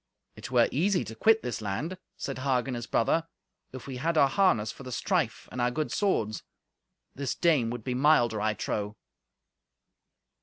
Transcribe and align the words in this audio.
"It 0.35 0.49
were 0.49 0.67
easy 0.71 1.03
to 1.05 1.13
quit 1.15 1.43
this 1.43 1.61
land," 1.61 1.99
said 2.17 2.39
Hagen, 2.39 2.73
his 2.73 2.87
brother, 2.87 3.27
"if 3.71 3.85
we 3.85 3.97
had 3.97 4.17
our 4.17 4.27
harness 4.29 4.71
for 4.71 4.81
the 4.81 4.91
strife, 4.91 5.47
and 5.51 5.61
our 5.61 5.69
good 5.69 5.91
swords. 5.91 6.41
This 7.13 7.35
dame 7.35 7.69
would 7.69 7.83
be 7.83 7.93
milder, 7.93 8.41
I 8.41 8.55
trow." 8.55 8.95